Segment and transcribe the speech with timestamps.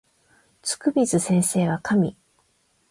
[0.63, 2.17] つくみず先生は神